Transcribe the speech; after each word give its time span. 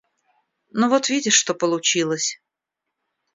Ну 0.71 0.89
вот 0.89 1.09
видишь, 1.09 1.35
что 1.35 1.53
получилось? 1.53 2.41